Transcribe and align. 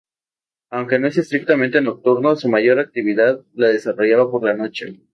Aunque 0.71 0.97
no 0.97 1.07
es 1.09 1.19
estrictamente 1.19 1.79
nocturno 1.79 2.35
su 2.35 2.49
mayor 2.49 2.79
actividad 2.79 3.45
la 3.53 3.67
desarrolla 3.67 4.17
por 4.31 4.43
la 4.43 4.55
noche. 4.55 4.99